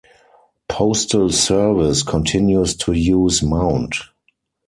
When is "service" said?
1.29-2.01